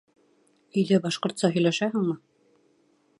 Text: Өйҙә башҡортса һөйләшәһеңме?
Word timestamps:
Өйҙә 0.81 0.99
башҡортса 1.03 1.53
һөйләшәһеңме? 1.57 2.19